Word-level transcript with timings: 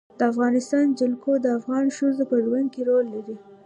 د 0.19 0.21
افغانستان 0.31 0.85
جلکو 0.99 1.31
د 1.39 1.45
افغان 1.57 1.85
ښځو 1.97 2.23
په 2.31 2.37
ژوند 2.45 2.67
کې 2.73 2.81
رول 2.89 3.05
لري. 3.15 3.35